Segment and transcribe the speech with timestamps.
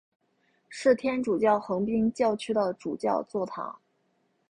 [0.67, 3.79] 是天主教横滨教区的主教座堂。